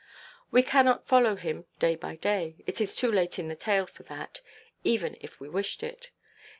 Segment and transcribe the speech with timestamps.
[0.49, 2.55] We cannot follow him, day by day.
[2.65, 4.41] It is too late in the tale for that,
[4.83, 6.09] even if we wished it.